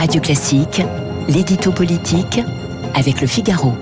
[0.00, 0.80] Radio Classique,
[1.28, 2.40] l'édito politique
[2.94, 3.74] avec le Figaro.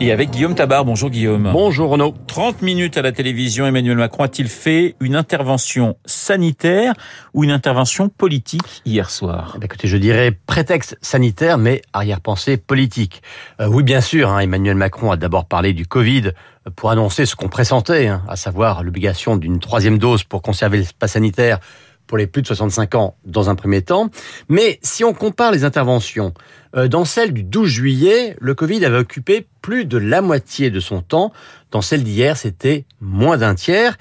[0.00, 0.86] Et avec Guillaume Tabar.
[0.86, 1.50] Bonjour Guillaume.
[1.52, 2.14] Bonjour Renaud.
[2.26, 6.94] 30 minutes à la télévision, Emmanuel Macron a-t-il fait une intervention sanitaire
[7.34, 9.58] ou une intervention politique hier soir?
[9.60, 13.20] Eh Écoutez, je dirais prétexte sanitaire, mais arrière-pensée politique.
[13.60, 16.30] Euh, oui, bien sûr, hein, Emmanuel Macron a d'abord parlé du Covid
[16.76, 21.12] pour annoncer ce qu'on pressentait, hein, à savoir l'obligation d'une troisième dose pour conserver l'espace
[21.12, 21.60] sanitaire
[22.08, 24.10] pour les plus de 65 ans dans un premier temps.
[24.48, 26.34] Mais si on compare les interventions,
[26.74, 30.80] euh, dans celle du 12 juillet, le Covid avait occupé plus de la moitié de
[30.80, 31.32] son temps.
[31.70, 33.96] Dans celle d'hier, c'était moins d'un tiers.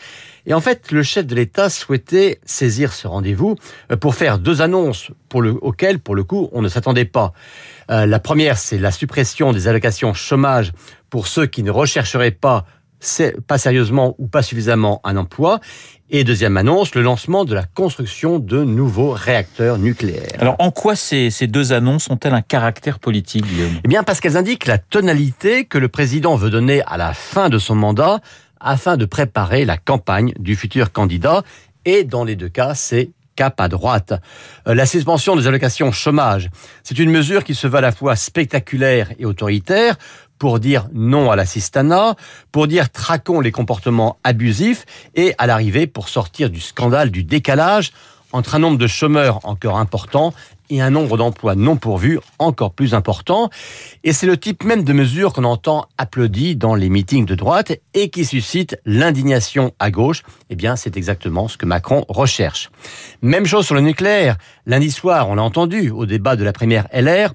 [0.45, 3.55] Et en fait, le chef de l'État souhaitait saisir ce rendez-vous
[3.91, 7.33] euh, pour faire deux annonces pour le, auxquelles, pour le coup, on ne s'attendait pas.
[7.91, 10.71] Euh, la première, c'est la suppression des allocations chômage
[11.09, 12.65] pour ceux qui ne rechercheraient pas
[13.47, 15.59] pas sérieusement ou pas suffisamment un emploi.
[16.09, 20.37] Et deuxième annonce, le lancement de la construction de nouveaux réacteurs nucléaires.
[20.39, 23.81] Alors en quoi ces, ces deux annonces ont-elles un caractère politique, Guillaume?
[23.83, 27.49] Eh bien parce qu'elles indiquent la tonalité que le président veut donner à la fin
[27.49, 28.19] de son mandat
[28.59, 31.43] afin de préparer la campagne du futur candidat.
[31.85, 34.13] Et dans les deux cas, c'est cap à droite.
[34.67, 36.49] Euh, la suspension des allocations chômage,
[36.83, 39.95] c'est une mesure qui se veut à la fois spectaculaire et autoritaire
[40.39, 42.15] pour dire non à l'assistanat,
[42.51, 44.85] pour dire traquons les comportements abusifs
[45.15, 47.91] et à l'arrivée pour sortir du scandale du décalage
[48.33, 50.33] entre un nombre de chômeurs encore important
[50.69, 53.49] et un nombre d'emplois non pourvus encore plus important.
[54.03, 57.71] Et c'est le type même de mesure qu'on entend applaudi dans les meetings de droite
[57.93, 60.23] et qui suscite l'indignation à gauche.
[60.49, 62.69] Eh bien, c'est exactement ce que Macron recherche.
[63.21, 64.37] Même chose sur le nucléaire.
[64.65, 67.33] Lundi soir, on l'a entendu au débat de la première LR,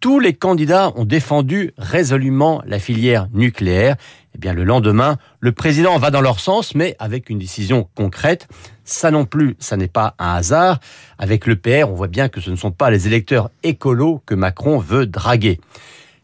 [0.00, 3.96] tous les candidats ont défendu résolument la filière nucléaire.
[4.34, 8.48] Eh bien, le lendemain, le président va dans leur sens, mais avec une décision concrète.
[8.84, 10.78] Ça non plus, ça n'est pas un hasard.
[11.18, 14.34] Avec le PR, on voit bien que ce ne sont pas les électeurs écolos que
[14.34, 15.60] Macron veut draguer.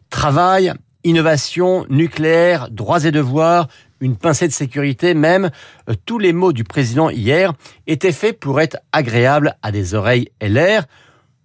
[0.09, 3.67] Travail, innovation, nucléaire, droits et devoirs,
[3.99, 5.49] une pincée de sécurité même,
[5.89, 7.53] euh, tous les mots du président hier
[7.87, 10.83] étaient faits pour être agréables à des oreilles LR.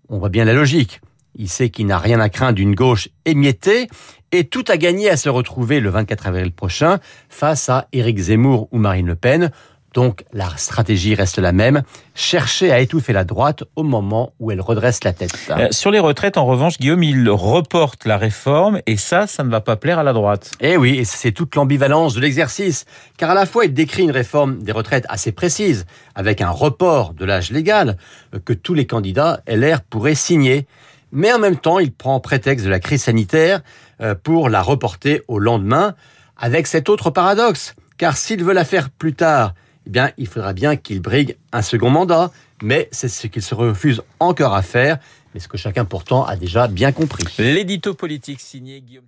[0.08, 1.00] On voit bien la logique.
[1.38, 3.86] Il sait qu'il n'a rien à craindre d'une gauche émiettée
[4.32, 8.68] et tout a gagné à se retrouver le 24 avril prochain face à Éric Zemmour
[8.72, 9.52] ou Marine Le Pen.
[9.94, 11.82] Donc la stratégie reste la même,
[12.14, 15.32] chercher à étouffer la droite au moment où elle redresse la tête.
[15.50, 19.50] Euh, sur les retraites, en revanche, Guillaume, il reporte la réforme et ça, ça ne
[19.50, 20.52] va pas plaire à la droite.
[20.60, 22.84] Eh oui, et c'est toute l'ambivalence de l'exercice.
[23.16, 27.14] Car à la fois, il décrit une réforme des retraites assez précise, avec un report
[27.14, 27.96] de l'âge légal
[28.34, 30.66] euh, que tous les candidats LR pourraient signer
[31.12, 33.60] mais en même temps, il prend prétexte de la crise sanitaire
[34.00, 35.94] euh, pour la reporter au lendemain,
[36.36, 37.74] avec cet autre paradoxe.
[37.96, 39.54] Car s'il veut la faire plus tard,
[39.86, 42.30] eh bien, il faudra bien qu'il brigue un second mandat,
[42.62, 44.98] mais c'est ce qu'il se refuse encore à faire,
[45.34, 47.24] mais ce que chacun pourtant a déjà bien compris.
[47.38, 49.06] L'édito politique signé Guillaume